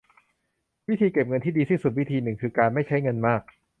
[0.89, 3.41] วิธีเก็บเงินที่ดีที่สุดวิธีนึงคือการไม่ใช่เงินมาก